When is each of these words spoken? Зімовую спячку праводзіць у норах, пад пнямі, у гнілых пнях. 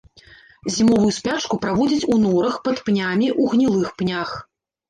Зімовую 0.75 1.11
спячку 1.17 1.59
праводзіць 1.65 2.07
у 2.13 2.17
норах, 2.25 2.57
пад 2.69 2.81
пнямі, 2.89 3.27
у 3.45 3.49
гнілых 3.53 3.97
пнях. 4.01 4.29